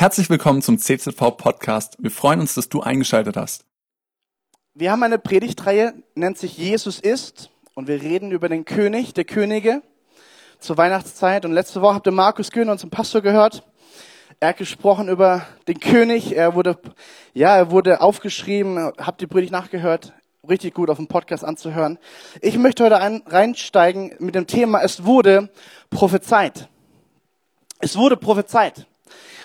[0.00, 1.96] Herzlich willkommen zum CZV Podcast.
[1.98, 3.64] Wir freuen uns, dass du eingeschaltet hast.
[4.72, 9.24] Wir haben eine Predigtreihe, nennt sich Jesus ist und wir reden über den König der
[9.24, 9.82] Könige
[10.60, 11.44] zur Weihnachtszeit.
[11.44, 13.64] Und letzte Woche habt ihr Markus Kühn, unseren Pastor, gehört.
[14.38, 16.36] Er hat gesprochen über den König.
[16.36, 16.78] Er wurde,
[17.34, 18.92] ja, er wurde aufgeschrieben.
[18.98, 20.12] Habt die Predigt nachgehört?
[20.48, 21.98] Richtig gut auf dem Podcast anzuhören.
[22.40, 25.50] Ich möchte heute ein, reinsteigen mit dem Thema, es wurde
[25.90, 26.68] prophezeit.
[27.80, 28.86] Es wurde prophezeit.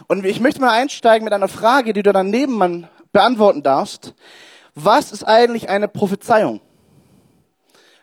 [0.07, 4.13] Und ich möchte mal einsteigen mit einer Frage, die du dann Nebenmann beantworten darfst.
[4.76, 6.62] Was ist eigentlich eine Prophezeiung?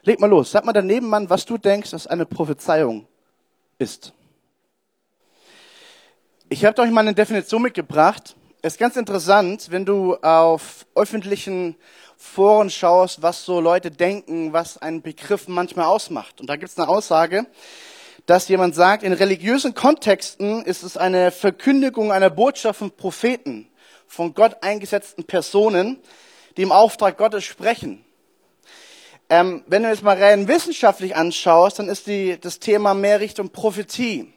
[0.03, 0.51] Leg mal los.
[0.53, 3.07] Sag mal daneben, Mann, was du denkst, was eine Prophezeiung
[3.79, 4.13] ist.
[6.49, 8.35] Ich habe euch mal eine Definition mitgebracht.
[8.63, 11.77] Es ist ganz interessant, wenn du auf öffentlichen
[12.17, 16.41] Foren schaust, was so Leute denken, was ein Begriff manchmal ausmacht.
[16.41, 17.47] Und da gibt es eine Aussage,
[18.31, 23.69] dass jemand sagt, in religiösen Kontexten ist es eine Verkündigung einer Botschaft von Propheten,
[24.07, 25.99] von Gott eingesetzten Personen,
[26.57, 28.05] die im Auftrag Gottes sprechen.
[29.29, 33.51] Ähm, wenn du es mal rein wissenschaftlich anschaust, dann ist die, das Thema mehr Richtung
[33.51, 34.33] Prophetie.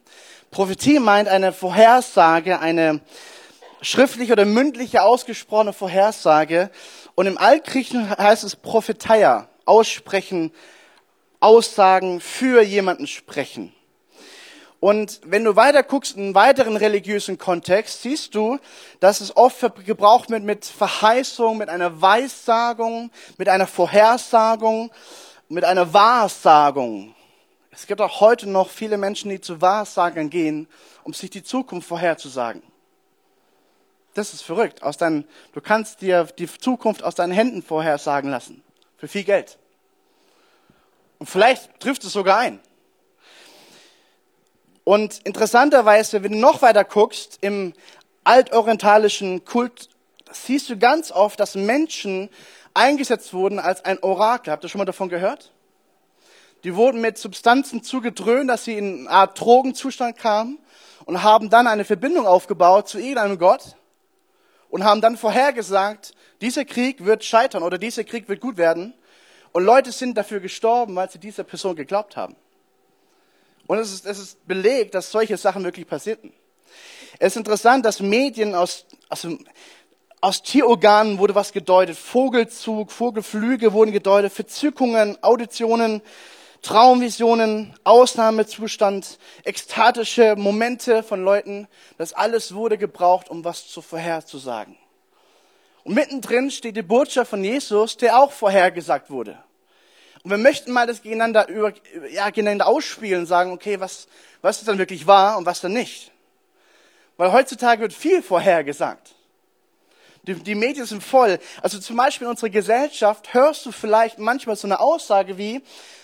[0.49, 2.99] Prophetie meint eine Vorhersage, eine
[3.83, 6.71] schriftliche oder mündliche ausgesprochene Vorhersage.
[7.13, 10.51] Und im Altgriechen heißt es Prophetia, aussprechen,
[11.39, 13.71] Aussagen für jemanden sprechen.
[14.83, 18.59] Und wenn du weiter guckst in einen weiteren religiösen Kontext, siehst du,
[18.99, 24.91] dass es oft gebraucht wird mit Verheißung, mit einer Weissagung, mit einer Vorhersagung,
[25.47, 27.15] mit einer Wahrsagung.
[27.71, 30.67] Es gibt auch heute noch viele Menschen, die zu Wahrsagern gehen,
[31.05, 32.61] um sich die Zukunft vorherzusagen.
[34.15, 34.83] Das ist verrückt.
[34.83, 35.23] Aus deinen,
[35.53, 38.61] du kannst dir die Zukunft aus deinen Händen vorhersagen lassen.
[38.97, 39.57] Für viel Geld.
[41.19, 42.59] Und vielleicht trifft es sogar ein.
[44.83, 47.73] Und interessanterweise, wenn du noch weiter guckst, im
[48.23, 49.89] altorientalischen Kult
[50.31, 52.29] siehst du ganz oft, dass Menschen
[52.73, 54.51] eingesetzt wurden als ein Orakel.
[54.51, 55.51] Habt ihr schon mal davon gehört?
[56.63, 60.59] Die wurden mit Substanzen zugedröhnt, dass sie in eine Art Drogenzustand kamen
[61.05, 63.75] und haben dann eine Verbindung aufgebaut zu irgendeinem Gott
[64.69, 68.93] und haben dann vorhergesagt, dieser Krieg wird scheitern oder dieser Krieg wird gut werden.
[69.51, 72.35] Und Leute sind dafür gestorben, weil sie dieser Person geglaubt haben.
[73.67, 76.33] Und es ist, es ist belegt, dass solche Sachen wirklich passierten.
[77.19, 79.37] Es ist interessant, dass Medien aus, also
[80.19, 81.97] aus Tierorganen wurde was gedeutet.
[81.97, 86.01] Vogelzug, Vogelflüge wurden gedeutet, Verzückungen, Auditionen,
[86.61, 91.67] Traumvisionen, Ausnahmezustand, ekstatische Momente von Leuten.
[91.97, 94.77] Das alles wurde gebraucht, um was zu vorherzusagen.
[95.83, 99.37] Und mittendrin steht die Botschaft von Jesus, der auch vorhergesagt wurde.
[100.23, 101.73] Und wir möchten mal das gegeneinander, über,
[102.09, 104.07] ja, gegeneinander ausspielen, sagen, okay, was,
[104.41, 106.11] was ist dann wirklich wahr und was dann nicht.
[107.17, 109.15] Weil heutzutage wird viel vorhergesagt.
[110.23, 111.37] Die, die Medien sind voll.
[111.61, 115.61] Also zum Beispiel in unserer Gesellschaft hörst du vielleicht manchmal so eine Aussage wie,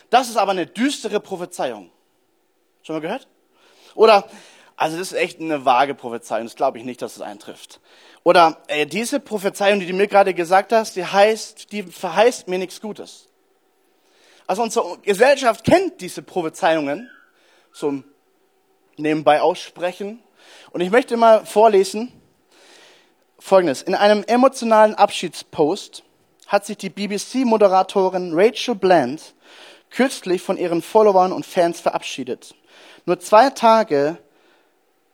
[0.10, 1.90] das ist aber eine düstere Prophezeiung.
[2.84, 3.28] Schon mal gehört?
[3.96, 4.30] Oder,
[4.76, 7.80] also das ist echt eine vage Prophezeiung, das glaube ich nicht, dass es eintrifft.
[8.24, 12.60] Oder äh, diese Prophezeiung, die du mir gerade gesagt hast, die heißt, die verheißt mir
[12.60, 13.29] nichts Gutes.
[14.50, 17.08] Also unsere Gesellschaft kennt diese Prophezeiungen
[17.72, 18.04] zum
[18.98, 20.24] nebenbei aussprechen.
[20.72, 22.12] Und ich möchte mal vorlesen
[23.38, 23.84] Folgendes.
[23.84, 26.02] In einem emotionalen Abschiedspost
[26.48, 29.36] hat sich die BBC-Moderatorin Rachel Bland
[29.92, 32.56] kürzlich von ihren Followern und Fans verabschiedet.
[33.06, 34.18] Nur zwei Tage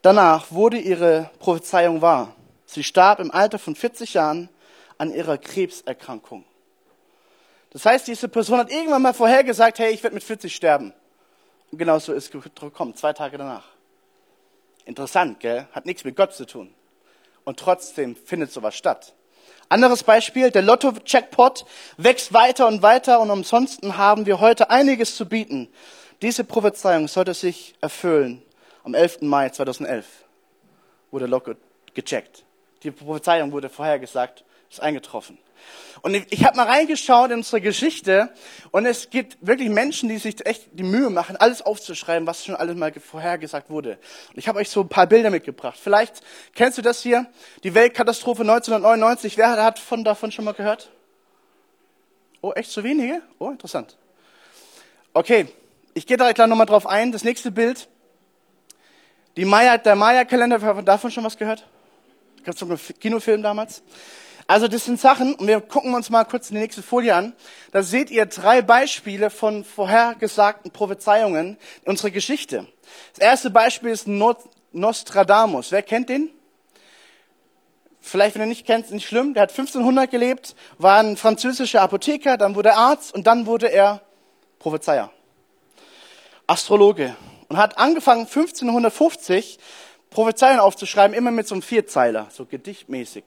[0.02, 2.34] danach wurde ihre Prophezeiung wahr.
[2.68, 4.48] Sie starb im Alter von 40 Jahren
[4.98, 6.46] an ihrer Krebserkrankung.
[7.76, 10.94] Das heißt, diese Person hat irgendwann mal vorhergesagt, hey, ich werde mit 40 sterben.
[11.70, 13.66] Und genau so ist es gekommen, zwei Tage danach.
[14.86, 15.68] Interessant, gell?
[15.74, 16.74] Hat nichts mit Gott zu tun.
[17.44, 19.14] Und trotzdem findet sowas statt.
[19.68, 21.66] Anderes Beispiel, der Lotto-Jackpot
[21.98, 25.68] wächst weiter und weiter und ansonsten haben wir heute einiges zu bieten.
[26.22, 28.42] Diese Prophezeiung sollte sich erfüllen.
[28.86, 29.24] Am 11.
[29.24, 30.06] Mai 2011
[31.12, 31.56] wurde Lotto
[31.94, 32.46] gecheckt.
[32.84, 35.38] Die Prophezeiung wurde vorhergesagt, ist eingetroffen.
[36.02, 38.32] Und ich, habe mal reingeschaut in unsere Geschichte
[38.72, 42.56] und es gibt wirklich Menschen, die sich echt die Mühe machen, alles aufzuschreiben, was schon
[42.56, 43.98] alles mal vorhergesagt wurde.
[44.30, 45.80] Und ich habe euch so ein paar Bilder mitgebracht.
[45.82, 46.22] Vielleicht
[46.54, 47.26] kennst du das hier,
[47.64, 49.38] die Weltkatastrophe 1999.
[49.38, 50.92] Wer hat von davon schon mal gehört?
[52.42, 53.24] Oh, echt so wenige?
[53.40, 53.98] Oh, interessant.
[55.14, 55.48] Okay,
[55.96, 57.12] ich gehe da gleich nochmal drauf ein.
[57.12, 57.88] Das nächste Bild.
[59.38, 61.66] Die Maya, der Maya-Kalender, davon schon was gehört?
[62.44, 63.82] Gab es so einen Kinofilm damals?
[64.48, 67.34] Also das sind Sachen, und wir gucken uns mal kurz die nächste Folie an.
[67.72, 72.68] Da seht ihr drei Beispiele von vorhergesagten Prophezeiungen in unserer Geschichte.
[73.14, 74.08] Das erste Beispiel ist
[74.72, 75.72] Nostradamus.
[75.72, 76.30] Wer kennt den?
[78.00, 79.34] Vielleicht, wenn du nicht kennst, nicht schlimm.
[79.34, 83.72] Der hat 1500 gelebt, war ein französischer Apotheker, dann wurde er Arzt und dann wurde
[83.72, 84.02] er
[84.60, 85.12] Prophezeier.
[86.46, 87.16] Astrologe.
[87.48, 89.58] Und hat angefangen, 1550
[90.12, 93.24] Prophezeiungen aufzuschreiben, immer mit so einem Vierzeiler, so gedichtmäßig.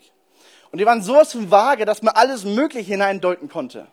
[0.70, 3.86] Und die waren sowas von vage, dass man alles Mögliche hineindeuten konnte.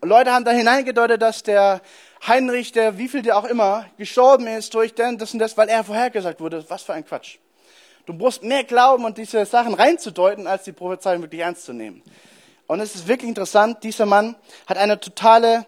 [0.00, 1.80] Und Leute haben da hineingedeutet, dass der
[2.26, 5.68] Heinrich, der wie viel der auch immer, gestorben ist durch denn das und das, weil
[5.68, 6.64] er vorhergesagt wurde.
[6.68, 7.38] Was für ein Quatsch.
[8.06, 12.02] Du musst mehr glauben und diese Sachen reinzudeuten, als die Prophezeiung wirklich ernst zu nehmen.
[12.66, 14.34] Und es ist wirklich interessant, dieser Mann
[14.66, 15.66] hat eine totale,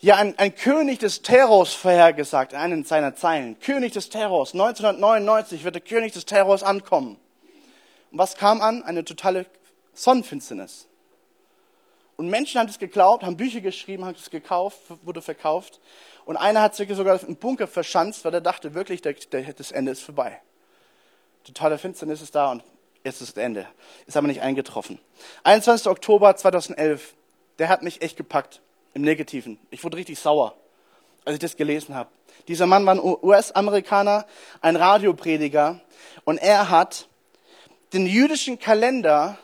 [0.00, 3.58] ja, ein, ein König des Terrors vorhergesagt in einem seiner Zeilen.
[3.60, 4.52] König des Terrors.
[4.52, 7.18] 1999 wird der König des Terrors ankommen.
[8.14, 8.84] Und was kam an?
[8.84, 9.44] Eine totale
[9.92, 10.86] Sonnenfinsternis.
[12.16, 15.80] Und Menschen haben es geglaubt, haben Bücher geschrieben, haben es gekauft, wurde verkauft.
[16.24, 19.72] Und einer hat sich sogar im Bunker verschanzt, weil er dachte wirklich, der, der, das
[19.72, 20.40] Ende ist vorbei.
[21.42, 22.62] Totale Finsternis ist da und
[23.02, 23.66] jetzt ist das Ende.
[24.06, 25.00] Ist aber nicht eingetroffen.
[25.42, 25.88] 21.
[25.88, 27.14] Oktober 2011,
[27.58, 28.60] der hat mich echt gepackt.
[28.92, 29.58] Im Negativen.
[29.72, 30.54] Ich wurde richtig sauer,
[31.24, 32.10] als ich das gelesen habe.
[32.46, 34.24] Dieser Mann war ein US-Amerikaner,
[34.60, 35.80] ein Radioprediger
[36.24, 37.08] und er hat
[37.92, 39.38] den jüdischen Kalender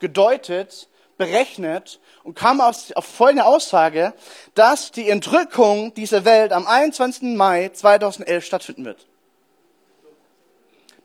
[0.00, 4.12] gedeutet berechnet und kam auf, auf folgende Aussage,
[4.54, 7.36] dass die Entrückung dieser Welt am 21.
[7.36, 9.06] Mai 2011 stattfinden wird.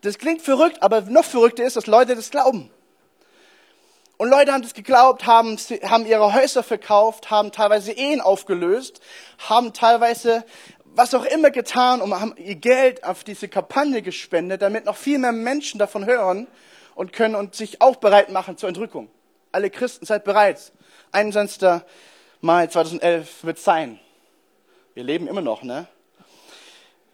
[0.02, 2.72] Das klingt verrückt, aber noch verrückter ist, dass Leute das glauben.
[4.18, 9.02] Und Leute haben das geglaubt, haben, haben ihre Häuser verkauft, haben teilweise Ehen aufgelöst,
[9.50, 10.44] haben teilweise
[10.94, 15.18] was auch immer getan und haben ihr Geld auf diese Kampagne gespendet, damit noch viel
[15.18, 16.48] mehr Menschen davon hören
[16.96, 19.10] und können und sich auch bereit machen zur Entrückung.
[19.52, 20.72] Alle Christen, seid bereit.
[21.12, 21.82] 21.
[22.42, 24.00] Mai 2011 wird sein.
[24.94, 25.88] Wir leben immer noch, ne?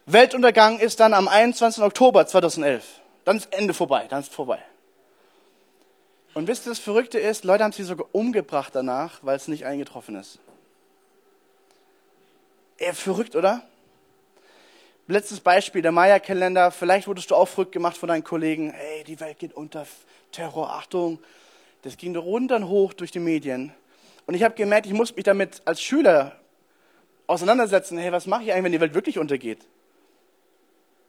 [0.05, 1.83] Weltuntergang ist dann am 21.
[1.83, 3.01] Oktober 2011.
[3.25, 4.59] Dann ist Ende vorbei, dann ist vorbei.
[6.33, 9.65] Und wisst ihr, das Verrückte ist, Leute haben sie sogar umgebracht danach, weil es nicht
[9.65, 10.39] eingetroffen ist.
[12.77, 13.63] Eher verrückt, oder?
[15.09, 16.69] Letztes Beispiel, der Maya-Kalender.
[16.69, 18.71] Vielleicht wurdest du auch verrückt gemacht von deinen Kollegen.
[18.71, 19.85] Hey, die Welt geht unter.
[20.33, 21.19] Terror, Achtung.
[21.83, 23.73] Das ging runter und hoch durch die Medien.
[24.25, 26.37] Und ich habe gemerkt, ich muss mich damit als Schüler
[27.25, 27.97] auseinandersetzen.
[27.97, 29.65] Hey, was mache ich eigentlich, wenn die Welt wirklich untergeht?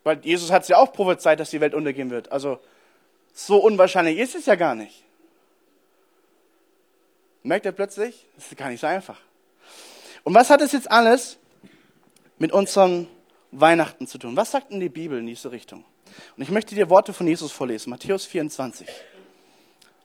[0.04, 2.30] Weil Jesus hat es ja auch prophezeit, dass die Welt untergehen wird.
[2.30, 2.60] Also
[3.34, 5.02] so unwahrscheinlich ist es ja gar nicht.
[7.42, 8.26] Merkt ihr plötzlich?
[8.36, 9.18] Das ist gar nicht so einfach.
[10.22, 11.38] Und was hat es jetzt alles
[12.38, 13.08] mit unserem
[13.50, 14.36] Weihnachten zu tun?
[14.36, 15.84] Was sagt denn die Bibel in diese Richtung?
[16.36, 17.90] Und ich möchte dir Worte von Jesus vorlesen.
[17.90, 18.88] Matthäus 24.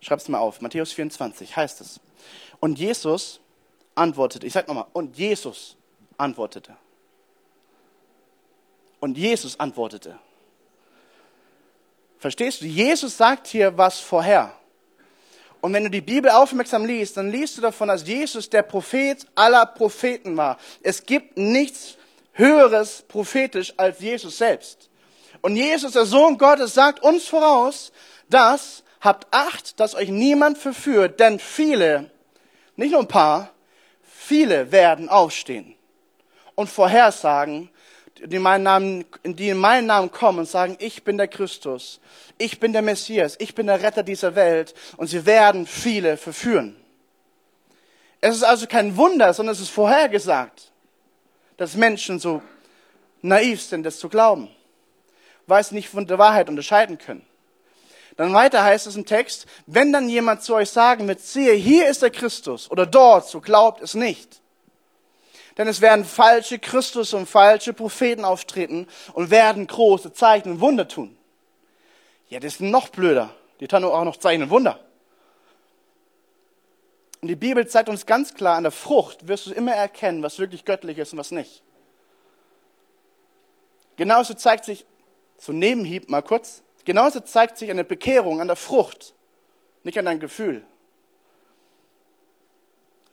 [0.02, 0.62] Schreib's mal auf.
[0.62, 2.00] Matthäus 24 heißt es.
[2.60, 3.40] Und Jesus
[3.96, 4.46] antwortete.
[4.46, 4.86] Ich sag nochmal.
[4.94, 5.76] Und Jesus
[6.18, 6.76] antwortete.
[9.00, 10.18] Und Jesus antwortete.
[12.18, 12.66] Verstehst du?
[12.66, 14.54] Jesus sagt hier was vorher.
[15.60, 19.26] Und wenn du die Bibel aufmerksam liest, dann liest du davon, dass Jesus der Prophet
[19.36, 20.58] aller Propheten war.
[20.82, 21.98] Es gibt nichts
[22.34, 24.90] Höheres prophetisch als Jesus selbst.
[25.42, 27.92] Und Jesus, der Sohn Gottes, sagt uns voraus,
[28.30, 32.10] dass habt Acht, dass euch niemand verführt, denn viele,
[32.76, 33.52] nicht nur ein paar,
[34.02, 35.76] viele werden aufstehen
[36.56, 37.70] und vorhersagen,
[38.18, 42.00] die in, meinen Namen, die in meinen Namen kommen und sagen, ich bin der Christus,
[42.38, 46.78] ich bin der Messias, ich bin der Retter dieser Welt und sie werden viele verführen.
[48.22, 50.72] Es ist also kein Wunder, sondern es ist vorhergesagt,
[51.58, 52.42] dass Menschen so
[53.22, 54.50] naiv sind, das zu glauben,
[55.48, 57.26] weil sie nicht von der Wahrheit unterscheiden können.
[58.16, 61.88] Dann weiter heißt es im Text, wenn dann jemand zu euch sagen wird, siehe, hier
[61.88, 64.42] ist der Christus oder dort, so glaubt es nicht.
[65.58, 70.88] Denn es werden falsche Christus und falsche Propheten auftreten und werden große Zeichen und Wunder
[70.88, 71.16] tun.
[72.30, 73.30] Ja, das ist noch blöder.
[73.60, 74.80] Die tun auch noch Zeichen und Wunder.
[77.24, 80.38] Und die Bibel zeigt uns ganz klar, an der Frucht wirst du immer erkennen, was
[80.38, 81.64] wirklich göttlich ist und was nicht.
[83.96, 84.86] Genauso zeigt sich,
[85.38, 89.14] so Nebenhieb mal kurz, Genauso zeigt sich eine Bekehrung an der Frucht,
[89.84, 90.66] nicht an deinem Gefühl.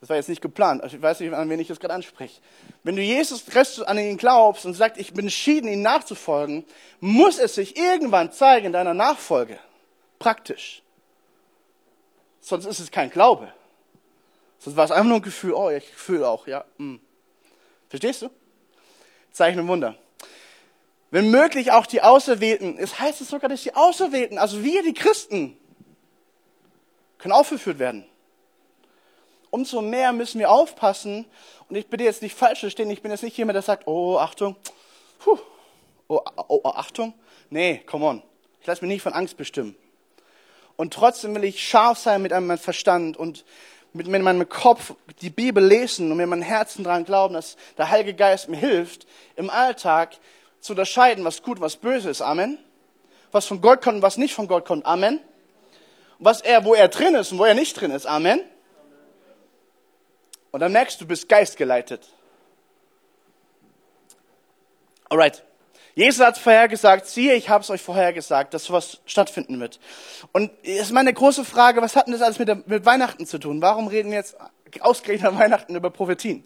[0.01, 0.83] Das war jetzt nicht geplant.
[0.83, 2.41] Ich weiß nicht, an wen ich das gerade anspreche.
[2.83, 6.65] Wenn du Jesus Christus an ihn glaubst und sagst, ich bin entschieden, ihm nachzufolgen,
[6.99, 9.59] muss es sich irgendwann zeigen in deiner Nachfolge.
[10.17, 10.81] Praktisch.
[12.41, 13.53] Sonst ist es kein Glaube.
[14.61, 16.63] Sonst war es einfach nur ein Gefühl, oh, ich fühle auch, ja.
[16.77, 17.01] Hm.
[17.89, 18.29] Verstehst du?
[19.33, 19.97] Zeichen und Wunder
[21.11, 22.77] wenn möglich auch die Auserwählten.
[22.79, 25.57] Es heißt es sogar, dass die Auserwählten, also wir, die Christen,
[27.17, 28.05] können aufgeführt werden.
[29.49, 31.25] Umso mehr müssen wir aufpassen.
[31.69, 34.17] Und ich bitte jetzt nicht falsch verstehen, ich bin jetzt nicht jemand, der sagt, oh,
[34.17, 34.55] Achtung,
[35.19, 35.37] puh,
[36.07, 37.13] oh, oh, oh, Achtung.
[37.49, 38.23] Nee, come on.
[38.61, 39.75] Ich lasse mich nicht von Angst bestimmen.
[40.77, 43.43] Und trotzdem will ich scharf sein mit meinem Verstand und
[43.93, 48.13] mit, meinem Kopf die Bibel lesen und mit meinem Herzen daran glauben, dass der Heilige
[48.13, 49.05] Geist mir hilft,
[49.35, 50.17] im Alltag
[50.59, 52.21] zu unterscheiden, was gut, was böse ist.
[52.21, 52.57] Amen.
[53.31, 54.85] Was von Gott kommt und was nicht von Gott kommt.
[54.85, 55.19] Amen.
[56.19, 58.05] Was er, wo er drin ist und wo er nicht drin ist.
[58.05, 58.41] Amen.
[60.51, 62.07] Und dann merkst du, du bist geistgeleitet.
[65.09, 65.43] Alright.
[65.93, 69.79] Jesus hat vorhergesagt, siehe, ich habe es euch vorhergesagt, dass sowas stattfinden wird.
[70.31, 73.25] Und es ist meine große Frage, was hat denn das alles mit, der, mit Weihnachten
[73.25, 73.61] zu tun?
[73.61, 74.37] Warum reden wir jetzt
[74.79, 76.43] ausgerechnet an Weihnachten über Prophetien?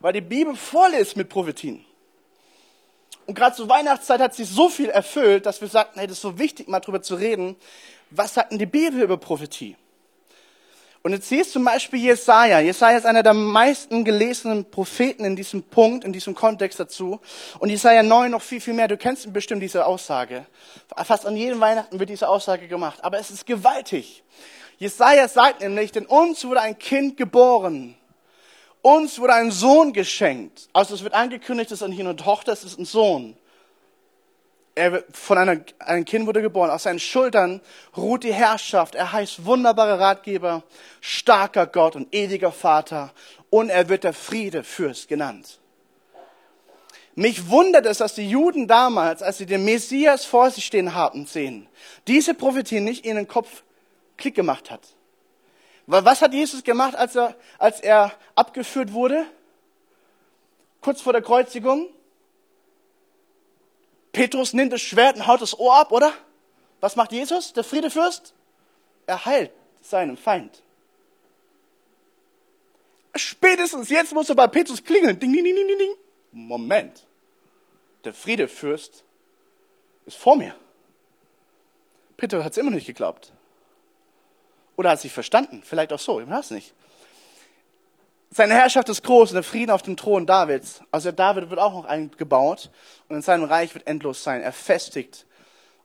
[0.00, 1.84] Weil die Bibel voll ist mit Prophetien.
[3.26, 6.22] Und gerade zur Weihnachtszeit hat sich so viel erfüllt, dass wir sagten, hey, das ist
[6.22, 7.54] so wichtig, mal drüber zu reden.
[8.10, 9.76] Was sagt denn die Bibel über Prophetie?
[11.02, 12.60] Und jetzt siehst zum Beispiel Jesaja.
[12.60, 17.20] Jesaja ist einer der meisten gelesenen Propheten in diesem Punkt, in diesem Kontext dazu.
[17.58, 18.86] Und Jesaja 9 noch viel, viel mehr.
[18.86, 20.44] Du kennst bestimmt diese Aussage.
[21.04, 23.02] Fast an jedem Weihnachten wird diese Aussage gemacht.
[23.02, 24.22] Aber es ist gewaltig.
[24.76, 27.94] Jesaja sagt nämlich, denn uns wurde ein Kind geboren.
[28.82, 30.68] Uns wurde ein Sohn geschenkt.
[30.74, 33.36] Also es wird angekündigt, es ist nicht eine Tochter, es ist ein Sohn
[34.74, 36.70] er von einer, einem Kind wurde geboren.
[36.70, 37.60] Auf seinen Schultern
[37.96, 38.94] ruht die Herrschaft.
[38.94, 40.62] Er heißt wunderbarer Ratgeber,
[41.00, 43.12] starker Gott und ewiger Vater.
[43.50, 45.58] Und er wird der Friedefürst genannt.
[47.16, 51.26] Mich wundert es, dass die Juden damals, als sie den Messias vor sich stehen haben
[51.26, 51.66] sehen,
[52.06, 53.62] diese Prophetie nicht in den Kopf
[54.16, 54.80] Klick gemacht hat.
[55.86, 59.26] Weil was hat Jesus gemacht, als er, als er abgeführt wurde?
[60.80, 61.88] Kurz vor der Kreuzigung?
[64.12, 66.12] Petrus nimmt das Schwert und haut das Ohr ab, oder?
[66.80, 68.34] Was macht Jesus, der Friedefürst?
[69.06, 69.52] Er heilt
[69.82, 70.62] seinen Feind.
[73.14, 75.18] Spätestens jetzt muss er bei Petrus klingeln.
[75.18, 75.94] Ding, ding, ding, ding, ding.
[76.32, 77.06] Moment.
[78.04, 79.04] Der Friedefürst
[80.06, 80.54] ist vor mir.
[82.16, 83.32] Petrus hat es immer nicht geglaubt.
[84.76, 85.62] Oder hat sich verstanden.
[85.64, 86.74] Vielleicht auch so, ich weiß es nicht.
[88.32, 90.82] Seine Herrschaft ist groß und der Frieden auf dem Thron Davids.
[90.92, 92.70] Also David wird auch noch eingebaut
[93.08, 94.40] und in seinem Reich wird endlos sein.
[94.40, 95.26] Er festigt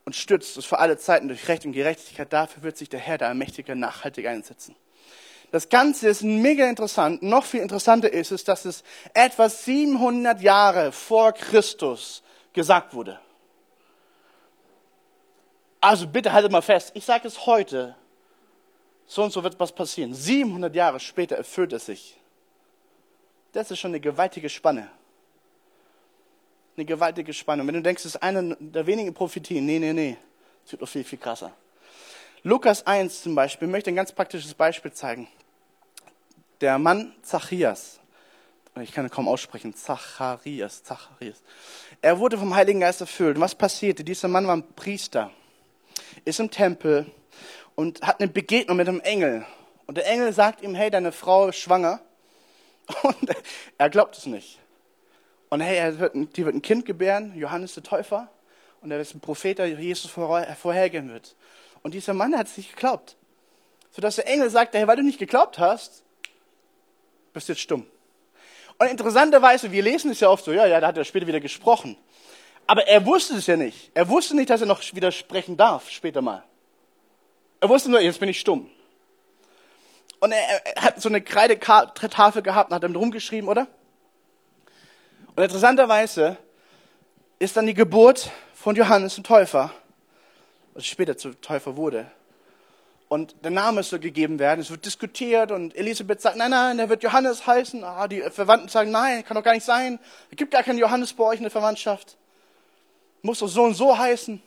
[0.04, 2.32] und stützt es für alle Zeiten durch Recht und Gerechtigkeit.
[2.32, 4.76] Dafür wird sich der Herr, der Allmächtige, nachhaltig einsetzen.
[5.50, 7.20] Das Ganze ist mega interessant.
[7.22, 12.22] Noch viel interessanter ist es, dass es etwa 700 Jahre vor Christus
[12.52, 13.18] gesagt wurde.
[15.80, 16.92] Also bitte haltet mal fest.
[16.94, 17.96] Ich sage es heute.
[19.06, 20.14] So und so wird was passieren.
[20.14, 22.20] 700 Jahre später erfüllt es sich.
[23.52, 24.90] Das ist schon eine gewaltige Spanne.
[26.76, 27.62] Eine gewaltige Spanne.
[27.62, 30.16] Und wenn du denkst, das ist eine der wenigen Prophetien, nee, nee, nee.
[30.64, 31.52] Es wird noch viel, viel krasser.
[32.42, 35.28] Lukas 1 zum Beispiel möchte ein ganz praktisches Beispiel zeigen.
[36.60, 37.98] Der Mann Zacharias,
[38.82, 41.42] ich kann ihn kaum aussprechen, Zacharias, Zacharias.
[42.02, 43.36] Er wurde vom Heiligen Geist erfüllt.
[43.36, 44.04] Und was passierte?
[44.04, 45.30] Dieser Mann war ein Priester,
[46.24, 47.06] ist im Tempel
[47.74, 49.46] und hat eine Begegnung mit einem Engel.
[49.86, 52.00] Und der Engel sagt ihm, hey, deine Frau ist schwanger
[53.02, 53.36] und
[53.78, 54.58] er glaubt es nicht.
[55.48, 58.28] Und hey, er wird, die wird ein Kind gebären, Johannes der Täufer.
[58.80, 61.34] Und er ist ein Prophet, der Jesus vorhergehen wird.
[61.82, 63.16] Und dieser Mann hat es nicht geglaubt.
[63.90, 66.02] Sodass der Engel sagt, hey, weil du nicht geglaubt hast,
[67.32, 67.86] bist du jetzt stumm.
[68.78, 71.40] Und interessanterweise, wir lesen es ja oft so, ja, ja, da hat er später wieder
[71.40, 71.96] gesprochen.
[72.66, 73.90] Aber er wusste es ja nicht.
[73.94, 76.44] Er wusste nicht, dass er noch widersprechen darf, später mal.
[77.60, 78.70] Er wusste nur, jetzt bin ich stumm.
[80.20, 83.66] Und er, hat so eine Kreidetafel gehabt und hat damit rumgeschrieben, oder?
[85.34, 86.38] Und interessanterweise
[87.38, 89.70] ist dann die Geburt von Johannes dem Täufer,
[90.74, 92.10] was später zu Täufer wurde.
[93.08, 94.60] Und der Name soll gegeben werden.
[94.60, 97.84] Es wird diskutiert und Elisabeth sagt, nein, nein, der wird Johannes heißen.
[97.84, 100.00] Ah, die Verwandten sagen, nein, kann doch gar nicht sein.
[100.30, 102.16] Es gibt gar keinen Johannes bei euch in der Verwandtschaft.
[103.22, 104.42] Muss doch so und so heißen.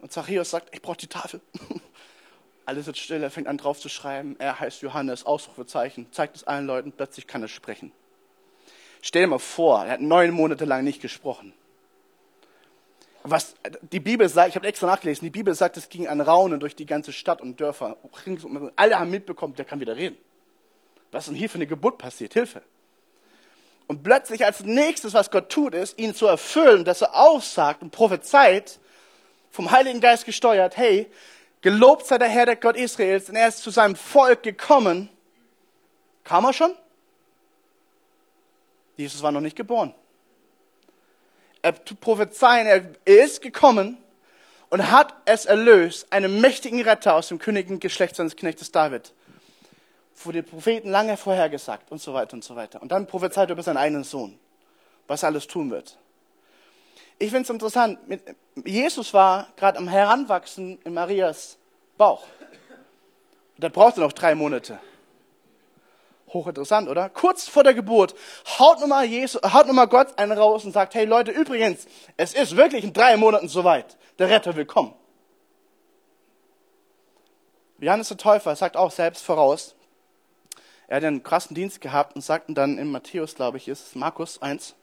[0.00, 1.40] Und Zachäus sagt, ich brauche die Tafel.
[2.72, 6.44] Alles wird still, er fängt an drauf zu schreiben, er heißt Johannes, Ausrufezeichen, zeigt es
[6.44, 7.92] allen Leuten, plötzlich kann er sprechen.
[9.02, 11.52] Stell dir mal vor, er hat neun Monate lang nicht gesprochen.
[13.24, 16.60] Was die Bibel sagt, ich habe extra nachgelesen, die Bibel sagt, es ging ein Raunen
[16.60, 17.98] durch die ganze Stadt und Dörfer.
[18.76, 20.16] Alle haben mitbekommen, der kann wieder reden.
[21.10, 22.32] Was ist denn hier für eine Geburt passiert?
[22.32, 22.62] Hilfe.
[23.86, 27.90] Und plötzlich als nächstes, was Gott tut, ist, ihn zu erfüllen, dass er aussagt und
[27.90, 28.80] prophezeit,
[29.50, 31.10] vom Heiligen Geist gesteuert, hey,
[31.62, 35.08] Gelobt sei der Herr, der Gott Israels, denn er ist zu seinem Volk gekommen.
[36.24, 36.74] Kam er schon?
[38.96, 39.94] Jesus war noch nicht geboren.
[41.62, 43.96] Er prophezeien, er ist gekommen
[44.70, 49.14] und hat es erlöst, einen mächtigen Retter aus dem königlichen Geschlecht seines Knechtes David.
[50.14, 52.82] Vor den Propheten lange vorhergesagt und so weiter und so weiter.
[52.82, 54.38] Und dann prophezeit er über seinen eigenen Sohn,
[55.06, 55.96] was er alles tun wird.
[57.22, 58.00] Ich finde es interessant,
[58.64, 61.56] Jesus war gerade am Heranwachsen in Marias
[61.96, 62.24] Bauch.
[63.54, 64.80] Und das braucht er noch drei Monate.
[66.26, 67.08] Hochinteressant, oder?
[67.10, 68.16] Kurz vor der Geburt
[68.58, 71.86] haut nochmal, Jesus, haut nochmal Gott einen raus und sagt, hey Leute, übrigens,
[72.16, 73.96] es ist wirklich in drei Monaten soweit.
[74.18, 74.92] Der Retter will kommen.
[77.78, 79.76] Johannes der Täufer sagt auch selbst voraus,
[80.88, 83.94] er hat einen krassen Dienst gehabt und sagten dann in Matthäus, glaube ich, ist es
[83.94, 84.81] Markus 1, er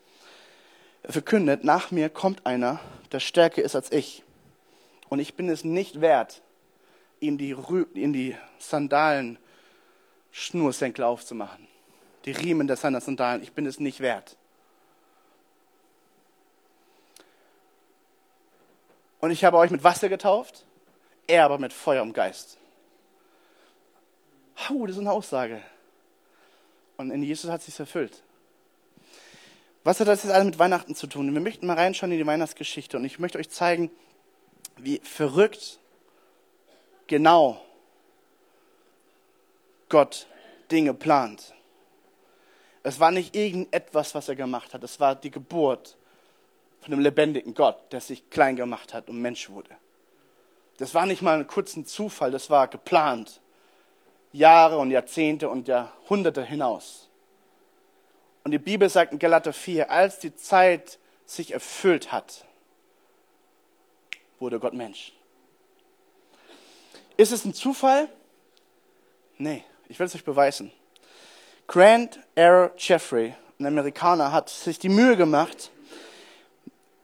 [1.05, 2.79] verkündet, nach mir kommt einer,
[3.11, 4.23] der stärker ist als ich.
[5.09, 6.41] Und ich bin es nicht wert,
[7.19, 7.55] ihm die,
[7.93, 9.39] in die Sandalen
[10.31, 11.67] Schnursenkel aufzumachen.
[12.25, 13.41] Die Riemen der seiner Sandalen.
[13.41, 14.37] Ich bin es nicht wert.
[19.19, 20.65] Und ich habe euch mit Wasser getauft,
[21.27, 22.57] er aber mit Feuer und Geist.
[24.67, 25.61] Hau, das ist eine Aussage.
[26.97, 28.23] Und in Jesus hat es sich erfüllt.
[29.89, 31.33] Was hat das jetzt alles mit Weihnachten zu tun?
[31.33, 33.89] Wir möchten mal reinschauen in die Weihnachtsgeschichte und ich möchte euch zeigen,
[34.77, 35.79] wie verrückt
[37.07, 37.59] genau
[39.89, 40.27] Gott
[40.69, 41.55] Dinge plant.
[42.83, 44.83] Es war nicht irgendetwas, was er gemacht hat.
[44.83, 45.97] Es war die Geburt
[46.81, 49.75] von dem lebendigen Gott, der sich klein gemacht hat und Mensch wurde.
[50.77, 53.41] Das war nicht mal ein kurzer Zufall, das war geplant.
[54.33, 57.08] Jahre und Jahrzehnte und Jahrhunderte hinaus.
[58.49, 62.45] Und die Bibel sagt in Galater 4, als die Zeit sich erfüllt hat,
[64.39, 65.13] wurde Gott Mensch.
[67.15, 68.09] Ist es ein Zufall?
[69.37, 70.71] Nee, ich will es euch beweisen.
[71.67, 72.71] Grant R.
[72.75, 75.69] Jeffrey, ein Amerikaner, hat sich die Mühe gemacht,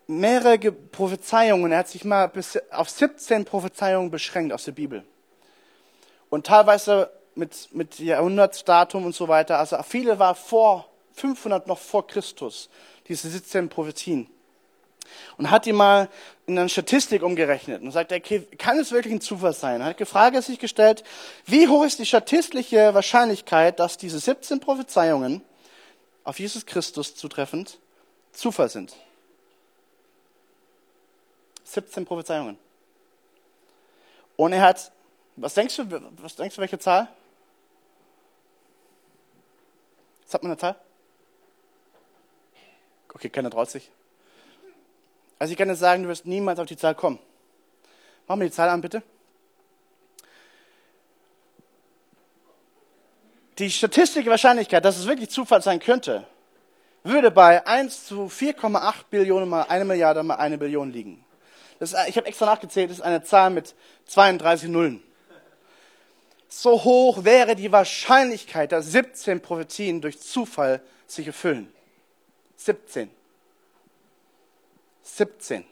[0.08, 5.06] mehrere Prophezeiungen, er hat sich mal bis auf 17 Prophezeiungen beschränkt aus der Bibel.
[6.32, 9.60] Und teilweise mit, mit Jahrhundertsdatum und so weiter.
[9.60, 12.70] Also viele war vor 500 noch vor Christus,
[13.08, 14.30] diese 17 Prophetien.
[15.38, 16.10] Und hat die mal
[16.48, 19.82] in eine Statistik umgerechnet und sagt, okay, kann es wirklich ein Zufall sein?
[19.82, 21.04] Er hat die Frage sich gestellt,
[21.46, 25.42] wie hoch ist die statistische Wahrscheinlichkeit, dass diese 17 Prophezeiungen
[26.24, 27.80] auf Jesus Christus zutreffend
[28.32, 28.96] Zufall sind?
[31.66, 32.58] 17 Prophezeiungen.
[34.36, 34.92] Und er hat,
[35.36, 37.08] was denkst du, was denkst du, welche Zahl?
[40.26, 40.76] Sagt man eine Zahl?
[43.16, 43.90] Okay, keiner traut sich.
[45.40, 47.18] Also ich kann dir sagen, du wirst niemals auf die Zahl kommen.
[48.28, 49.02] Mach mir die Zahl an, bitte.
[53.58, 56.28] Die statistische Wahrscheinlichkeit, dass es wirklich Zufall sein könnte,
[57.04, 61.24] würde bei 1 zu 4,8 Billionen mal eine Milliarde mal eine Billion liegen.
[61.80, 63.76] Das ich habe extra nachgezählt, das ist eine Zahl mit
[64.08, 65.02] 32 Nullen.
[66.50, 71.72] So hoch wäre die Wahrscheinlichkeit, dass 17 Prophetien durch Zufall sich erfüllen.
[72.58, 73.10] 17.
[75.04, 75.66] 17.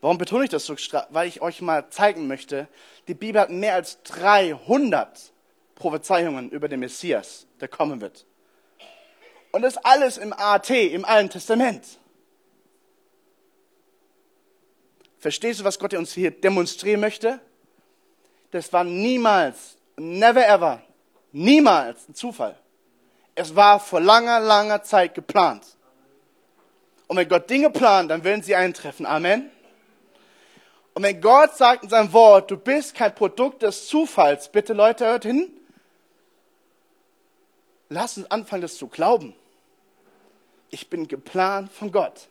[0.00, 0.74] Warum betone ich das so?
[1.10, 2.68] Weil ich euch mal zeigen möchte,
[3.08, 5.32] die Bibel hat mehr als 300
[5.74, 8.24] Prophezeiungen über den Messias, der kommen wird.
[9.52, 11.98] Und das alles im AT, im Alten Testament.
[15.18, 17.40] Verstehst du, was Gott uns hier demonstrieren möchte?
[18.52, 20.82] Das war niemals, never ever,
[21.32, 22.58] niemals ein Zufall.
[23.40, 25.64] Es war vor langer, langer Zeit geplant.
[27.06, 29.06] Und wenn Gott Dinge plant, dann werden sie eintreffen.
[29.06, 29.50] Amen.
[30.92, 35.06] Und wenn Gott sagt in seinem Wort, du bist kein Produkt des Zufalls, bitte Leute,
[35.06, 35.50] hört hin.
[37.88, 39.34] Lass uns anfangen, das zu glauben.
[40.68, 42.28] Ich bin geplant von Gott.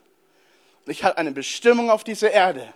[0.85, 2.71] Und ich habe eine Bestimmung auf dieser Erde.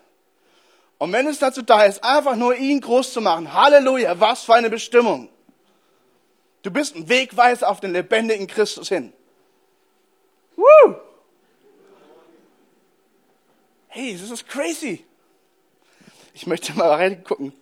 [0.97, 4.55] Und wenn es dazu da ist, einfach nur ihn groß zu machen, Halleluja, was für
[4.55, 5.29] eine Bestimmung.
[6.63, 9.13] Du bist ein Wegweiser auf den lebendigen Christus hin.
[10.55, 10.95] Woo!
[13.89, 15.05] Hey, das ist crazy.
[16.33, 17.53] Ich möchte mal reingucken.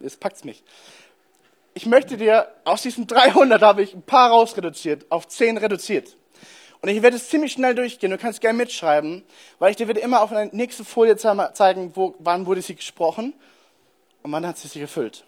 [0.00, 0.64] Jetzt packt's mich.
[1.74, 6.16] Ich möchte dir aus diesen 300 habe ich ein paar rausreduziert, auf 10 reduziert.
[6.80, 8.10] Und ich werde es ziemlich schnell durchgehen.
[8.10, 9.24] Du kannst gerne mitschreiben,
[9.58, 13.34] weil ich dir werde immer auf eine nächste Folie zeigen, wo, wann wurde sie gesprochen
[14.22, 15.24] und wann hat sie sich erfüllt.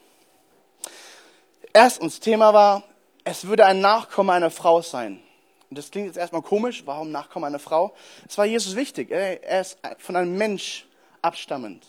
[1.72, 2.83] Erstens, Thema war,
[3.24, 5.20] es würde ein Nachkomme einer Frau sein.
[5.68, 7.94] Und das klingt jetzt erstmal komisch, warum Nachkomme einer Frau?
[8.28, 9.11] Es war Jesus wichtig.
[9.11, 10.87] Er ist von einem Mensch
[11.22, 11.87] abstammend.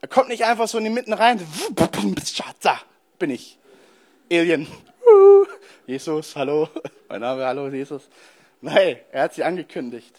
[0.00, 1.40] Er kommt nicht einfach so in die Mitten rein,
[2.60, 2.80] da
[3.18, 3.58] bin ich.
[4.30, 4.66] Alien.
[5.86, 6.68] Jesus, hallo.
[7.08, 8.08] Mein Name, hallo, Jesus.
[8.60, 10.14] Nein, er hat sie angekündigt.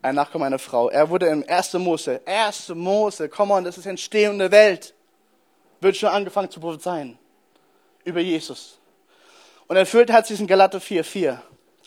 [0.00, 0.88] Ein Nachkomme einer Frau.
[0.88, 1.74] Er wurde im 1.
[1.74, 2.70] Mose, 1.
[2.70, 4.94] Mose, komm on, das ist entstehende Welt.
[5.80, 7.18] Wird schon angefangen zu prophezeien.
[8.04, 8.78] Über Jesus.
[9.68, 11.38] Und erfüllt hat sie es in Galater 4,4.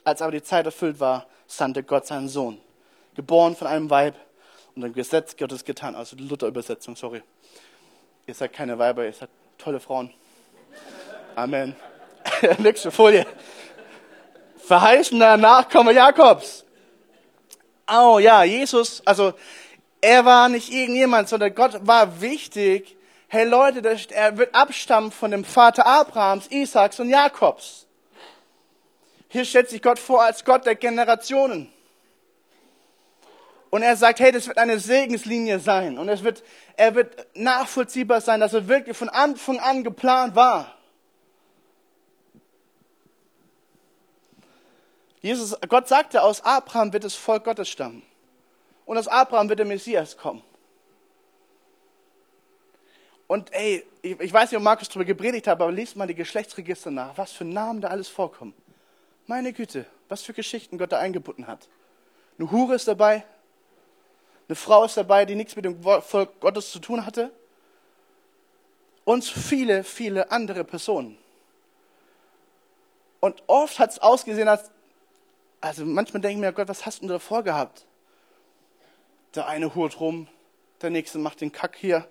[0.03, 2.59] Als aber die Zeit erfüllt war, sandte Gott seinen Sohn.
[3.15, 4.15] Geboren von einem Weib
[4.75, 5.95] und dem Gesetz Gottes getan.
[5.95, 7.21] Also die Luther-Übersetzung, sorry.
[8.27, 10.11] Ihr seid keine Weiber, ihr seid tolle Frauen.
[11.35, 11.75] Amen.
[12.57, 13.25] Nächste Folie.
[14.57, 16.65] Verheißener Nachkomme Jakobs.
[17.87, 19.33] Oh ja, Jesus, also
[20.01, 22.97] er war nicht irgendjemand, sondern Gott war wichtig.
[23.27, 27.87] Hey Leute, er wird abstammen von dem Vater Abrahams, Isaaks und Jakobs.
[29.29, 31.71] Hier stellt sich Gott vor als Gott der Generationen.
[33.71, 35.97] Und er sagt, hey, das wird eine Segenslinie sein.
[35.97, 36.43] Und es wird,
[36.77, 40.77] er wird nachvollziehbar sein, dass er wirklich von Anfang an geplant war.
[45.19, 48.03] Jesus, Gott sagte, aus Abraham wird das Volk Gottes stammen.
[48.85, 50.43] Und aus Abraham wird der Messias kommen.
[53.27, 56.15] Und ey, ich, ich weiß nicht, ob Markus darüber gepredigt hat, aber liest mal die
[56.15, 58.53] Geschlechtsregister nach, was für Namen da alles vorkommen.
[59.25, 61.67] Meine Güte, was für Geschichten Gott da eingebunden hat.
[62.37, 63.23] Eine Hure ist dabei,
[64.47, 67.31] eine Frau ist dabei, die nichts mit dem Volk Gottes zu tun hatte.
[69.03, 71.17] Und viele, viele andere Personen.
[73.19, 74.69] Und oft hat es ausgesehen, als,
[75.61, 77.85] also manchmal denke ich mir, Gott, was hast du da vorgehabt?
[79.33, 80.27] Der eine hurt rum,
[80.81, 82.07] der nächste macht den Kack hier.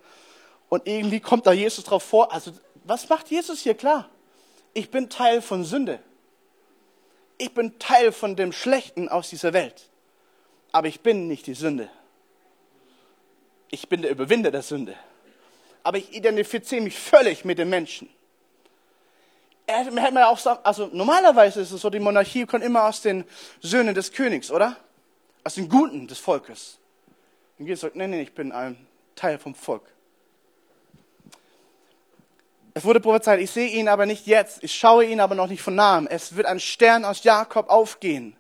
[0.75, 2.33] Und irgendwie kommt da Jesus drauf vor.
[2.33, 2.53] Also,
[2.85, 4.09] was macht Jesus hier klar?
[4.73, 6.01] Ich bin Teil von Sünde.
[7.39, 9.91] Ich bin Teil von dem Schlechten aus dieser Welt.
[10.73, 11.89] Aber ich bin nicht die Sünde
[13.75, 14.95] ich bin der Überwinder der Sünde.
[15.83, 18.09] Aber ich identifiziere mich völlig mit den Menschen.
[19.67, 23.03] Er hätte mir auch sagen, also normalerweise ist es so, die Monarchie kommt immer aus
[23.03, 23.25] den
[23.61, 24.77] Söhnen des Königs, oder?
[25.43, 26.79] Aus den Guten des Volkes.
[27.59, 29.83] Und Jesus sagt, nein, nein, ich bin ein Teil vom Volk.
[32.77, 35.63] Es wurde prophezeit, ich sehe ihn aber nicht jetzt, ich schaue ihn aber noch nicht
[35.63, 36.09] von nahem.
[36.09, 38.37] Es wird ein Stern aus Jakob aufgehen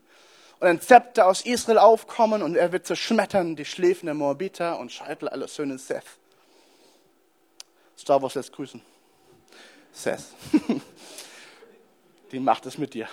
[0.59, 4.90] und ein Zepter aus Israel aufkommen und er wird zerschmettern die Schläfen der Moabiter und
[4.90, 6.05] Scheitel aller Söhne Seth.
[7.97, 8.83] Star Wars lässt grüßen.
[9.92, 10.25] Seth.
[12.33, 13.09] die macht es mit dir.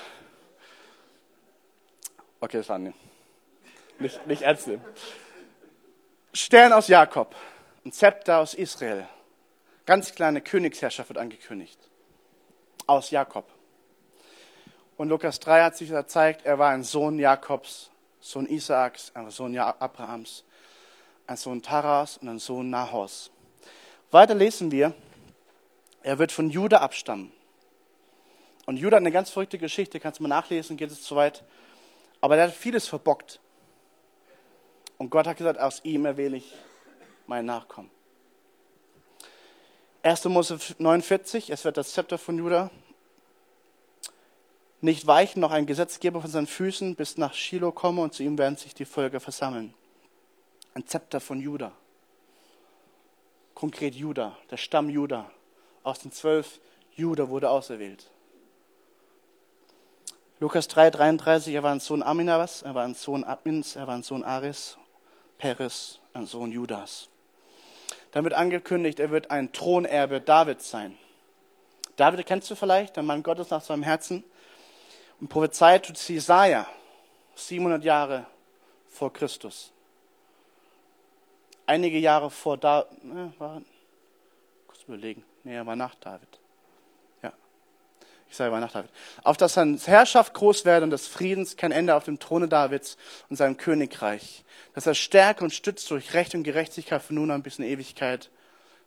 [2.40, 2.98] Okay, das war nicht,
[4.26, 4.84] nicht, ernst nehmen.
[6.34, 7.36] Stern aus Jakob,
[7.86, 9.08] ein Zepter aus Israel.
[9.86, 11.80] Ganz kleine Königsherrschaft wird angekündigt.
[12.88, 13.46] Aus Jakob.
[14.98, 17.90] Und Lukas 3 hat sich gezeigt, er war ein Sohn Jakobs,
[18.20, 20.44] Sohn Isaaks, ein Sohn Abrahams,
[21.26, 23.32] ein Sohn Taras und ein Sohn Nahos.
[24.12, 24.94] Weiter lesen wir,
[26.04, 27.32] er wird von Juda abstammen.
[28.66, 31.44] Und Juda hat eine ganz verrückte Geschichte, kannst du mal nachlesen, geht es zu weit.
[32.20, 33.40] Aber er hat vieles verbockt.
[34.98, 36.54] Und Gott hat gesagt, aus ihm erwähle ich
[37.26, 37.90] meinen Nachkommen.
[40.04, 40.26] 1.
[40.26, 42.72] Mose 49, es wird das Zepter von Juda
[44.82, 48.38] nicht weichen noch ein Gesetzgeber von seinen Füßen, bis nach Shiloh komme und zu ihm
[48.40, 49.76] werden sich die Völker versammeln.
[50.74, 51.72] Ein Zepter von Juda.
[53.54, 55.30] Konkret Juda, der Stamm Juda.
[55.84, 56.60] Aus den zwölf
[56.96, 58.10] Juda wurde auserwählt.
[60.40, 63.94] Lukas 3, 33, er war ein Sohn Aminas, er war ein Sohn Admins, er war
[63.94, 64.78] ein Sohn Aris,
[65.38, 67.11] Peres, ein Sohn Judas.
[68.14, 70.98] Wird angekündigt, er wird ein Thronerbe Davids sein.
[71.96, 74.24] David kennst du vielleicht, der Mann Gottes nach seinem Herzen.
[75.20, 76.68] Und prophezeit tut Jesaja
[77.36, 78.26] 700 Jahre
[78.90, 79.72] vor Christus.
[81.66, 83.62] Einige Jahre vor da, ne, war,
[84.68, 86.41] kurz überlegen, nee, er war nach David.
[88.32, 88.90] Ich sage, er war nach David.
[89.24, 92.98] Auf dass seine Herrschaft groß werde und des Friedens kein Ende auf dem Throne Davids
[93.30, 94.44] und seinem Königreich.
[94.74, 98.32] Dass er Stärke und Stütz durch Recht und Gerechtigkeit von nun an bis in Ewigkeit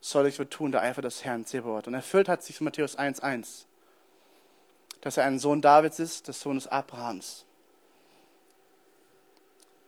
[0.00, 1.86] soll ich wird tun, der Eifer des Herrn Zebaoth.
[1.86, 3.66] Und erfüllt hat sich Matthäus 1,1
[5.04, 7.44] dass er ein Sohn Davids ist, des Sohnes Abrahams.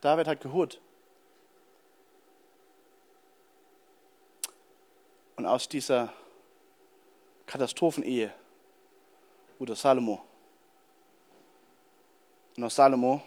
[0.02, 0.78] David hat gehurt.
[5.36, 6.12] Und aus dieser
[7.46, 8.30] Katastrophenehe
[9.58, 10.22] wurde Salomo.
[12.56, 13.22] Und aus Salomo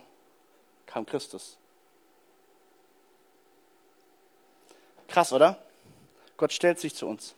[0.86, 1.58] kam Christus.
[5.08, 5.62] Krass, oder?
[6.38, 7.36] Gott stellt sich zu uns.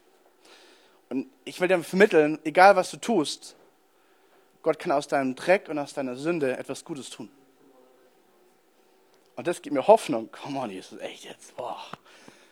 [1.09, 3.55] Und ich will dir vermitteln, egal was du tust,
[4.61, 7.29] Gott kann aus deinem Dreck und aus deiner Sünde etwas Gutes tun.
[9.35, 10.29] Und das gibt mir Hoffnung.
[10.31, 11.55] Come on, Jesus, echt jetzt.
[11.55, 11.81] Boah.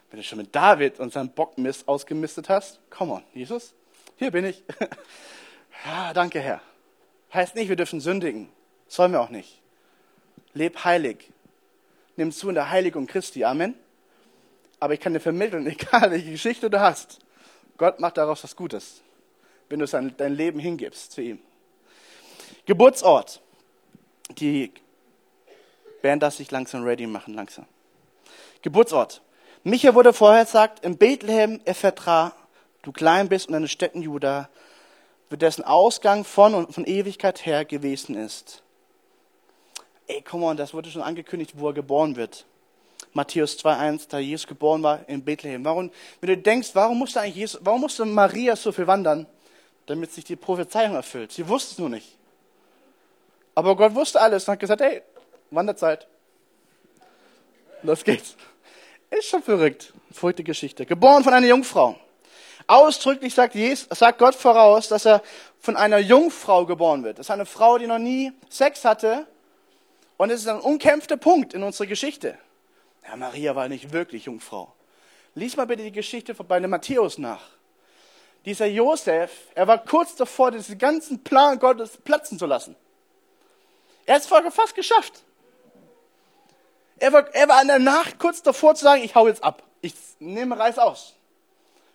[0.10, 3.76] Wenn du schon mit David und seinem Bockmist ausgemistet hast, come on, Jesus,
[4.18, 4.64] hier bin ich.
[5.86, 6.62] ja, danke, Herr.
[7.34, 8.50] Heißt nicht, wir dürfen sündigen.
[8.88, 9.62] Sollen wir auch nicht.
[10.54, 11.32] Leb heilig.
[12.16, 13.46] Nimm zu in der Heiligung Christi.
[13.46, 13.76] Amen.
[14.80, 17.20] Aber ich kann dir vermitteln, egal welche Geschichte du hast,
[17.78, 19.02] Gott macht daraus was Gutes,
[19.70, 21.40] wenn du dein Leben hingibst zu ihm.
[22.66, 23.42] Geburtsort.
[24.38, 24.72] Die
[26.02, 27.66] Band darf sich langsam ready machen, langsam.
[28.62, 29.22] Geburtsort.
[29.64, 32.34] Micha wurde vorher gesagt, in Bethlehem Ephatra
[32.82, 34.50] du klein bist und deine Städten Juda,
[35.30, 38.64] wird dessen Ausgang von und von Ewigkeit her gewesen ist.
[40.08, 42.46] Ey, komm on, das wurde schon angekündigt, wo er geboren wird.
[43.14, 45.64] Matthäus 2,1, da Jesus geboren war in Bethlehem.
[45.66, 49.28] Warum, wenn du denkst, warum musste eigentlich Jesus, warum musste Maria so viel wandern?
[49.86, 51.32] Damit sich die Prophezeiung erfüllt.
[51.32, 52.18] Sie wusste es nur nicht.
[53.56, 55.02] Aber Gott wusste alles und hat gesagt, hey,
[55.52, 56.08] Wanderzeit.
[57.82, 58.36] Los geht's.
[59.10, 59.94] Ist schon verrückt.
[60.12, 60.86] Verrückte Geschichte.
[60.86, 61.96] Geboren von einer Jungfrau.
[62.70, 65.24] Ausdrücklich sagt, Jesus, sagt Gott voraus, dass er
[65.60, 67.18] von einer Jungfrau geboren wird.
[67.18, 69.26] Das ist eine Frau, die noch nie Sex hatte.
[70.18, 72.38] Und es ist ein umkämpfter Punkt in unserer Geschichte.
[73.08, 74.72] Ja, Maria war nicht wirklich Jungfrau.
[75.34, 77.42] Lies mal bitte die Geschichte bei dem Matthäus nach.
[78.46, 82.76] Dieser Josef, er war kurz davor, diesen ganzen Plan Gottes platzen zu lassen.
[84.06, 85.24] Er hat es fast geschafft.
[87.00, 89.64] Er war, er war in der Nacht kurz davor zu sagen, ich hau jetzt ab.
[89.82, 91.16] Ich nehme Reis aus.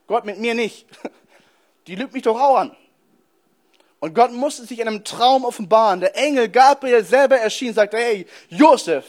[0.07, 0.87] Gott mit mir nicht.
[1.87, 2.77] Die lügt mich doch auch an.
[4.01, 6.01] Und Gott musste sich in einem Traum offenbaren.
[6.01, 9.07] Der Engel Gabriel selber erschien und sagte, hey, Josef,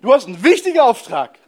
[0.00, 1.38] du hast einen wichtigen Auftrag.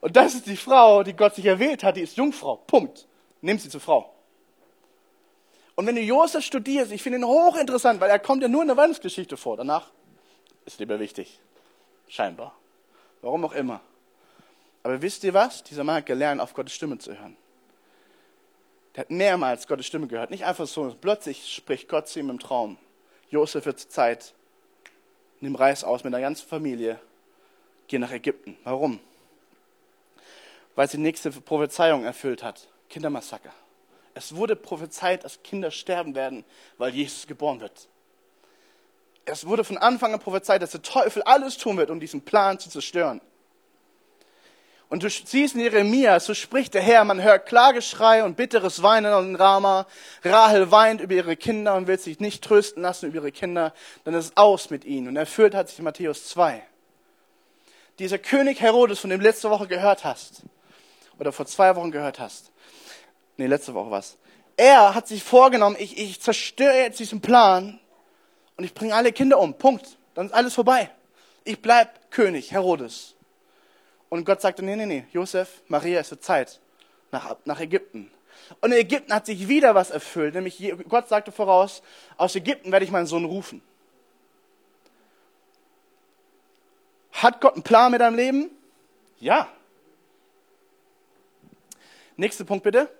[0.00, 2.56] Und das ist die Frau, die Gott sich erwählt hat, die ist Jungfrau.
[2.56, 3.06] Punkt.
[3.40, 4.12] Nimm sie zur Frau.
[5.74, 8.68] Und wenn du Josef studierst, ich finde ihn hochinteressant, weil er kommt ja nur in
[8.68, 9.56] der Weihnachtsgeschichte vor.
[9.56, 9.90] Danach
[10.64, 11.38] ist lieber wichtig.
[12.08, 12.54] Scheinbar.
[13.22, 13.80] Warum auch immer.
[14.82, 15.62] Aber wisst ihr was?
[15.64, 17.36] Dieser Mann hat gelernt, auf Gottes Stimme zu hören.
[18.96, 20.30] Der hat mehrmals Gottes Stimme gehört.
[20.30, 22.78] Nicht einfach so, plötzlich spricht Gott zu ihm im Traum.
[23.30, 24.32] Josef wird zur Zeit,
[25.40, 26.98] nimm Reis aus mit der ganzen Familie,
[27.88, 28.56] geh nach Ägypten.
[28.64, 28.98] Warum?
[30.74, 32.68] Weil sie die nächste Prophezeiung erfüllt hat.
[32.88, 33.52] Kindermassaker.
[34.14, 36.44] Es wurde prophezeit, dass Kinder sterben werden,
[36.78, 37.88] weil Jesus geboren wird.
[39.26, 42.58] Es wurde von Anfang an prophezeit, dass der Teufel alles tun wird, um diesen Plan
[42.58, 43.20] zu zerstören.
[44.88, 49.12] Und du siehst in Jeremia, so spricht der Herr, man hört Klageschrei und bitteres Weinen
[49.14, 49.86] und Rama.
[50.24, 54.14] Rahel weint über ihre Kinder und will sich nicht trösten lassen über ihre Kinder, ist
[54.14, 55.08] es aus mit ihnen.
[55.08, 56.62] Und erfüllt hat sich Matthäus 2.
[57.98, 60.42] Dieser König Herodes, von dem letzte Woche gehört hast,
[61.18, 62.52] oder vor zwei Wochen gehört hast,
[63.38, 64.18] nee, letzte Woche was,
[64.56, 67.80] er hat sich vorgenommen, ich, ich zerstöre jetzt diesen Plan
[68.56, 69.54] und ich bringe alle Kinder um.
[69.54, 69.98] Punkt.
[70.14, 70.90] Dann ist alles vorbei.
[71.44, 73.15] Ich bleib König, Herodes.
[74.08, 76.60] Und Gott sagte, nee, nee, nee, Josef, Maria, es wird Zeit
[77.10, 78.10] nach, nach Ägypten.
[78.60, 81.82] Und in Ägypten hat sich wieder was erfüllt, nämlich Gott sagte voraus,
[82.16, 83.62] aus Ägypten werde ich meinen Sohn rufen.
[87.12, 88.50] Hat Gott einen Plan mit deinem Leben?
[89.18, 89.48] Ja.
[92.16, 92.90] Nächster Punkt bitte.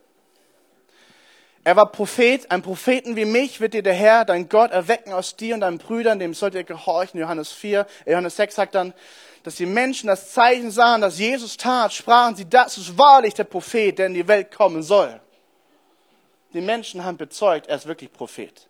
[1.65, 5.35] Er war Prophet, ein Propheten wie mich wird dir der Herr, dein Gott, erwecken aus
[5.35, 7.19] dir und deinen Brüdern, dem sollt ihr gehorchen.
[7.19, 8.95] Johannes 4, Johannes 6 sagt dann,
[9.47, 13.45] dass die Menschen das Zeichen sahen, das Jesus tat, sprachen sie, das ist wahrlich der
[13.45, 15.21] Prophet, der in die Welt kommen soll.
[16.53, 18.67] Die Menschen haben bezeugt, er ist wirklich Prophet.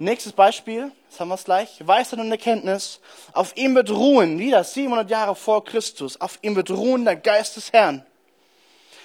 [0.00, 1.86] Nächstes Beispiel, das haben wir es gleich.
[1.86, 2.98] Weisheit und Erkenntnis.
[3.32, 7.56] Auf ihm wird ruhen, wieder 700 Jahre vor Christus, auf ihm wird ruhen der Geist
[7.56, 8.04] des Herrn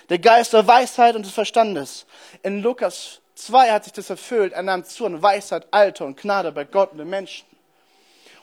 [0.09, 2.05] der Geist der Weisheit und des Verstandes.
[2.43, 4.51] In Lukas 2 hat sich das erfüllt.
[4.51, 7.45] Er nahm zu an Weisheit, Alter und Gnade bei Gott und den Menschen.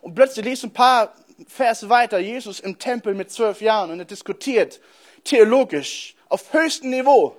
[0.00, 1.12] Und plötzlich liest ein paar
[1.46, 4.80] Verse weiter Jesus im Tempel mit zwölf Jahren und er diskutiert
[5.24, 7.36] theologisch auf höchstem Niveau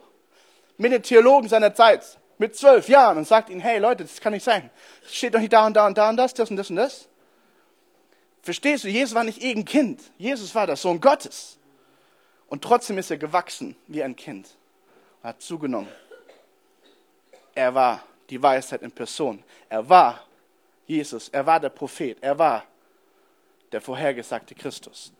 [0.78, 4.34] mit den Theologen seiner Zeit mit zwölf Jahren und sagt ihnen, hey Leute, das kann
[4.34, 4.70] nicht sein.
[5.06, 6.78] Es steht doch nicht da und da und da und das, das und das und
[6.78, 7.10] das.
[8.42, 10.02] Verstehst du, Jesus war nicht irgendein Kind.
[10.18, 11.58] Jesus war der Sohn Gottes.
[12.48, 14.48] Und trotzdem ist er gewachsen wie ein Kind.
[15.22, 15.90] Er hat zugenommen.
[17.54, 19.44] Er war die Weisheit in Person.
[19.68, 20.26] Er war
[20.88, 21.28] Jesus.
[21.30, 22.18] Er war der Prophet.
[22.22, 22.64] Er war
[23.72, 25.12] der vorhergesagte Christus.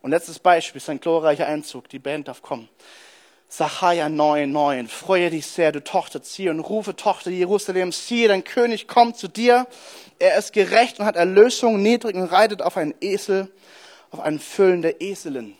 [0.00, 1.88] Und letztes Beispiel ist ein glorreicher Einzug.
[1.88, 2.68] Die Band darf kommen.
[3.48, 4.88] Sacharja 9, 9.
[4.88, 6.60] Freue dich sehr, du Tochter Zion.
[6.60, 7.92] Rufe Tochter Jerusalem.
[7.92, 9.66] Siehe, dein König kommt zu dir.
[10.18, 13.50] Er ist gerecht und hat Erlösung, niedrig und reitet auf einen Esel,
[14.10, 15.56] auf einen Füllen der Eselin.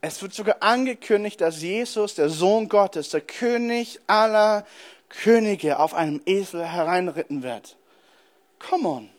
[0.00, 4.66] Es wird sogar angekündigt, dass Jesus, der Sohn Gottes, der König aller
[5.08, 7.76] Könige, auf einem Esel hereinritten wird.
[8.58, 9.13] Come on.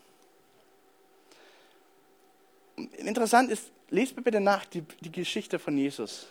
[2.76, 6.28] Interessant ist, lest mir bitte nach die, die Geschichte von Jesus.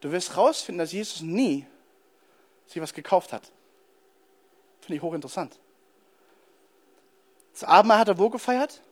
[0.00, 1.66] Du wirst herausfinden, dass Jesus nie
[2.66, 3.50] sich was gekauft hat.
[4.80, 5.58] Finde ich hochinteressant.
[7.52, 8.82] Das Abendmahl hat er wo gefeiert?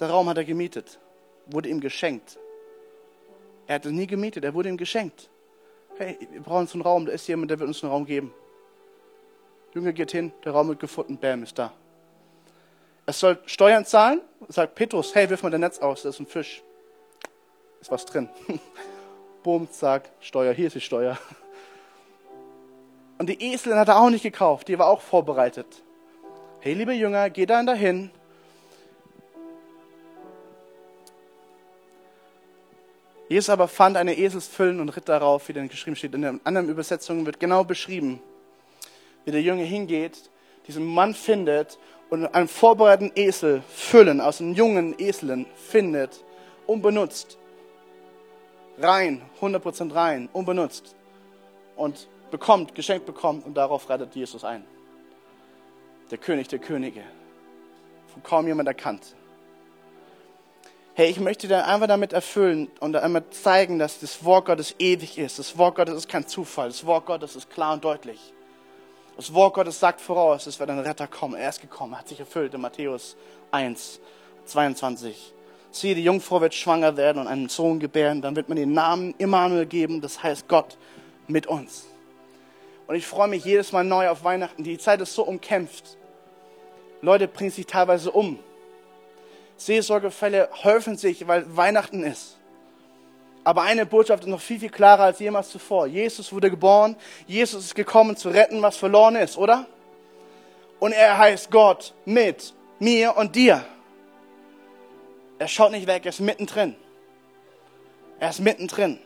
[0.00, 0.98] Der Raum hat er gemietet,
[1.46, 2.38] wurde ihm geschenkt.
[3.66, 5.28] Er hat es nie gemietet, er wurde ihm geschenkt.
[5.98, 8.32] Hey, wir brauchen so einen Raum, da ist jemand, der wird uns einen Raum geben.
[9.74, 11.72] Junge geht hin, der Raum wird gefunden, bam, ist da.
[13.04, 16.26] Es soll Steuern zahlen, sagt Petrus, hey, wirf mal dein Netz aus, da ist ein
[16.26, 16.62] Fisch.
[17.80, 18.28] Ist was drin.
[19.42, 21.18] Bumm, zack, Steuer, hier ist die Steuer.
[23.18, 25.66] Und die Eselin hat er auch nicht gekauft, die war auch vorbereitet.
[26.60, 28.10] Hey, liebe Jünger, geh dann dahin.
[33.28, 36.14] Jesus aber fand eine Eselsfüllen und ritt darauf, wie dann geschrieben steht.
[36.14, 38.20] In anderen Übersetzungen wird genau beschrieben,
[39.24, 40.30] wie der Junge hingeht,
[40.66, 41.78] diesen Mann findet
[42.12, 46.22] und einen vorbereiteten Esel füllen aus einem jungen Eseln findet,
[46.66, 47.38] unbenutzt,
[48.78, 50.94] rein, 100% rein, unbenutzt
[51.74, 54.62] und bekommt, geschenkt bekommt und darauf rettet Jesus ein.
[56.10, 57.02] Der König der Könige,
[58.12, 59.14] von kaum jemand erkannt.
[60.92, 65.16] Hey, ich möchte dir einfach damit erfüllen und einmal zeigen, dass das Wort Gottes ewig
[65.16, 65.38] ist.
[65.38, 66.68] Das Wort Gottes ist kein Zufall.
[66.68, 68.34] Das Wort Gottes ist klar und deutlich.
[69.22, 71.36] Das Wort Gottes sagt voraus, es wird ein Retter kommen.
[71.36, 73.14] Er ist gekommen, hat sich erfüllt in Matthäus
[73.52, 74.00] 1,
[74.46, 75.32] 22.
[75.70, 78.20] Siehe, die Jungfrau wird schwanger werden und einen Sohn gebären.
[78.20, 80.76] Dann wird man den Namen Immanuel geben, das heißt Gott
[81.28, 81.86] mit uns.
[82.88, 84.64] Und ich freue mich jedes Mal neu auf Weihnachten.
[84.64, 85.96] Die Zeit ist so umkämpft.
[87.00, 88.40] Leute bringen sich teilweise um.
[89.56, 92.38] Seelsorgefälle häufen sich, weil Weihnachten ist.
[93.44, 95.86] Aber eine Botschaft ist noch viel, viel klarer als jemals zuvor.
[95.86, 96.96] Jesus wurde geboren.
[97.26, 99.66] Jesus ist gekommen zu retten, was verloren ist, oder?
[100.78, 103.64] Und er heißt Gott mit mir und dir.
[105.38, 106.76] Er schaut nicht weg, er ist mittendrin.
[108.20, 108.98] Er ist mittendrin.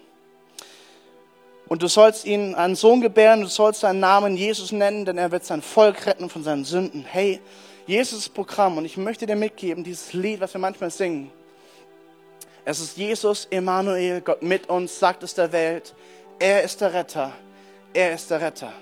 [1.69, 5.33] Und du sollst ihn einen Sohn gebären, du sollst seinen Namen Jesus nennen, denn er
[5.33, 7.05] wird sein Volk retten von seinen Sünden.
[7.05, 7.41] Hey,
[7.87, 11.33] Jesus Programm und ich möchte dir mitgeben, dieses Lied, was wir manchmal singen.
[12.69, 15.95] Es ist Jesus, Emmanuel, Gott mit uns, sagt es der Welt.
[16.41, 17.33] Er ist der Retter.
[17.95, 18.73] Er ist der Retter.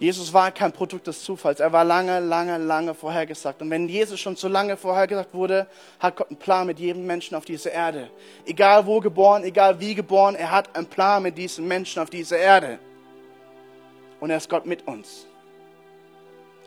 [0.00, 1.60] Jesus war kein Produkt des Zufalls.
[1.60, 3.62] Er war lange, lange, lange vorhergesagt.
[3.62, 5.68] Und wenn Jesus schon so lange vorhergesagt wurde,
[6.00, 8.10] hat Gott einen Plan mit jedem Menschen auf dieser Erde.
[8.44, 12.38] Egal wo geboren, egal wie geboren, er hat einen Plan mit diesen Menschen auf dieser
[12.38, 12.80] Erde.
[14.18, 15.24] Und er ist Gott mit uns.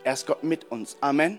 [0.02, 0.96] Er ist Gott mit uns.
[1.02, 1.38] Amen.